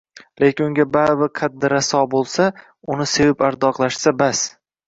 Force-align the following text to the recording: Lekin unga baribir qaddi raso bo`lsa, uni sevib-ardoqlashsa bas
Lekin 0.43 0.63
unga 0.67 0.85
baribir 0.95 1.29
qaddi 1.41 1.71
raso 1.75 2.01
bo`lsa, 2.15 2.49
uni 2.95 3.09
sevib-ardoqlashsa 3.15 4.19
bas 4.25 4.43